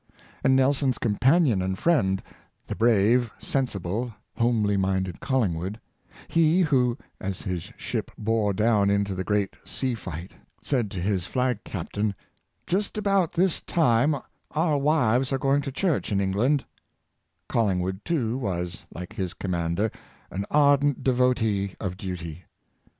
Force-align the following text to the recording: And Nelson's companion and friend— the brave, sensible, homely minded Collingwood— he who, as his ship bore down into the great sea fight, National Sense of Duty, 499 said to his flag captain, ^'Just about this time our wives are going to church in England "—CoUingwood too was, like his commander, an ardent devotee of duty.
And 0.43 0.55
Nelson's 0.55 0.97
companion 0.97 1.61
and 1.61 1.77
friend— 1.77 2.23
the 2.65 2.75
brave, 2.75 3.29
sensible, 3.37 4.11
homely 4.35 4.75
minded 4.75 5.19
Collingwood— 5.19 5.79
he 6.27 6.61
who, 6.61 6.97
as 7.19 7.43
his 7.43 7.71
ship 7.77 8.09
bore 8.17 8.51
down 8.51 8.89
into 8.89 9.13
the 9.13 9.23
great 9.23 9.53
sea 9.63 9.93
fight, 9.93 10.31
National 10.31 10.41
Sense 10.63 10.79
of 10.85 10.89
Duty, 10.89 11.01
499 11.03 11.03
said 11.03 11.03
to 11.05 11.09
his 11.11 11.25
flag 11.31 11.63
captain, 11.63 12.15
^'Just 12.65 12.97
about 12.97 13.33
this 13.33 13.61
time 13.61 14.15
our 14.49 14.79
wives 14.79 15.31
are 15.31 15.37
going 15.37 15.61
to 15.61 15.71
church 15.71 16.11
in 16.11 16.19
England 16.19 16.65
"—CoUingwood 17.49 18.03
too 18.03 18.39
was, 18.39 18.87
like 18.91 19.13
his 19.13 19.35
commander, 19.35 19.91
an 20.31 20.47
ardent 20.49 21.03
devotee 21.03 21.75
of 21.79 21.95
duty. 21.95 22.45